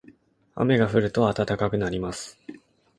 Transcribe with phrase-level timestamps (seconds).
[0.55, 2.39] 雨が降ると暖かくなります。